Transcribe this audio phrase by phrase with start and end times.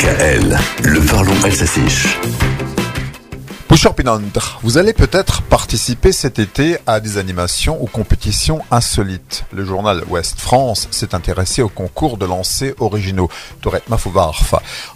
[0.00, 2.16] DKL, le parlons s'affiche.
[4.62, 9.44] Vous allez peut-être participer cet été à des animations ou compétitions insolites.
[9.52, 13.28] Le journal Ouest France s'est intéressé au concours de lancers originaux.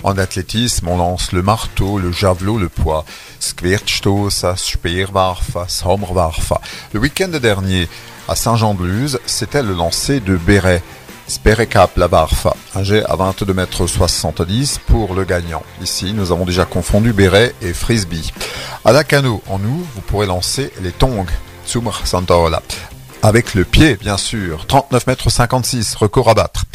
[0.05, 3.05] En athlétisme, on lance le marteau, le javelot, le poids.
[6.93, 7.89] Le week-end dernier,
[8.27, 10.83] à Saint-Jean-de-Luz, c'était le lancer de béret.
[11.27, 15.63] Sperekap la Barfa, un jet à 22 mètres 70 pour le gagnant.
[15.81, 18.33] Ici, nous avons déjà confondu béret et frisbee.
[18.85, 21.25] À la canot, en nous, vous pourrez lancer les tongs,
[21.67, 22.63] Tsumr Santaola.
[23.23, 26.67] Avec le pied, bien sûr, 39 mètres 56, record à battre.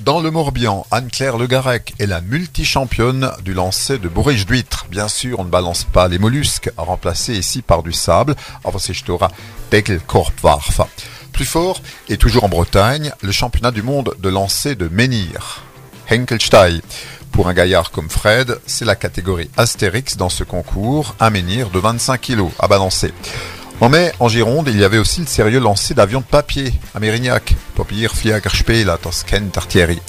[0.00, 4.86] Dans le Morbihan, Anne-Claire Le Garec est la multi-championne du lancer de bourriche d'huître.
[4.90, 8.36] Bien sûr, on ne balance pas les mollusques, remplacés ici par du sable.
[11.38, 15.62] Plus fort, et toujours en Bretagne, le championnat du monde de lancer de menhir.
[16.10, 16.80] Henkelstein.
[17.30, 21.78] Pour un gaillard comme Fred, c'est la catégorie Astérix dans ce concours, un menhir de
[21.78, 23.14] 25 kg à balancer.
[23.80, 26.98] En mai, en Gironde, il y avait aussi le sérieux lancer d'avions de papier à
[26.98, 30.00] Mérignac, Papier Fliegerspiel Tosken Tartieri.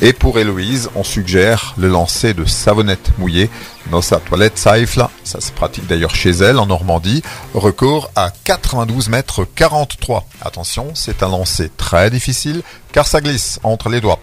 [0.00, 3.50] Et pour Héloïse, on suggère le lancer de savonnette mouillée,
[3.90, 9.46] Nossa Toilette Saifla, ça se pratique d'ailleurs chez elle en Normandie, record à 92 mètres
[9.54, 10.24] 43.
[10.40, 12.62] Attention, c'est un lancer très difficile
[12.92, 14.20] car ça glisse entre les doigts.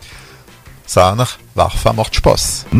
[0.88, 1.94] Sanr, varfa